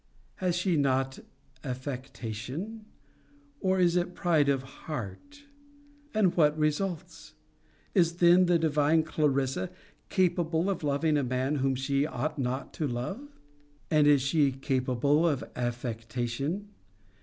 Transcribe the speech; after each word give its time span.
Has 0.37 0.55
she 0.55 0.77
not 0.77 1.19
affectation? 1.63 2.85
Or 3.59 3.79
is 3.79 3.95
it 3.95 4.15
pride 4.15 4.49
of 4.49 4.63
heart?' 4.63 5.43
And 6.11 6.35
what 6.35 6.57
results? 6.57 7.35
'Is 7.93 8.13
then 8.13 8.47
the 8.47 8.57
divine 8.57 9.03
Clarissa 9.03 9.69
capable 10.09 10.71
of 10.71 10.81
loving 10.83 11.17
a 11.17 11.23
man 11.23 11.57
whom 11.57 11.75
she 11.75 12.07
ought 12.07 12.39
not 12.39 12.73
to 12.81 12.87
love? 12.87 13.27
And 13.91 14.07
is 14.07 14.23
she 14.23 14.51
capable 14.51 15.27
of 15.27 15.43
affectation? 15.55 16.69